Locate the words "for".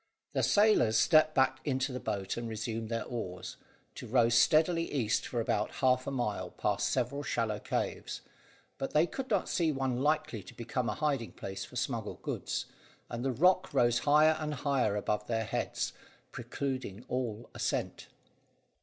5.27-5.39, 11.65-11.75